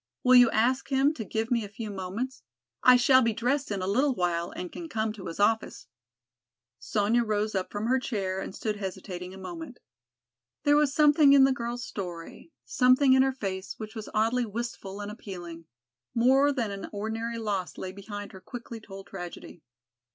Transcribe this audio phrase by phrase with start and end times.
[0.23, 2.41] Will you ask him to give me a few moments?
[2.81, 5.85] I shall be dressed in a little while and can come to his office."
[6.79, 9.77] Sonya rose up from her chair and stood hesitating a moment.
[10.63, 15.01] There was something in the girl's story, something in her face which was oddly wistful
[15.01, 15.65] and appealing.
[16.15, 19.61] More than an ordinary loss lay behind her quickly told tragedy.